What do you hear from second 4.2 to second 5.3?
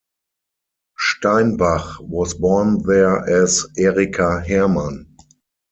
Hermann.